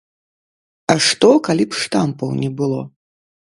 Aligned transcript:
А 0.93 0.95
што 1.07 1.29
калі 1.49 1.63
б 1.75 1.83
штампаў 1.83 2.33
не 2.41 2.51
было? 2.63 2.81